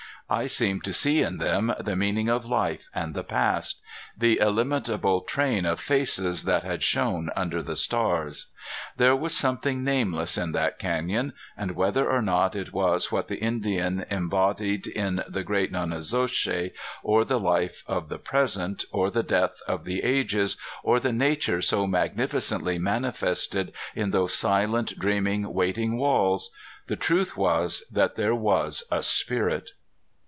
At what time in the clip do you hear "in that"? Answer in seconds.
10.37-10.79